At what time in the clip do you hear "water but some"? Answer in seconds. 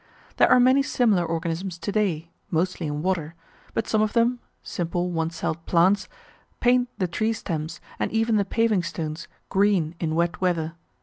3.03-4.01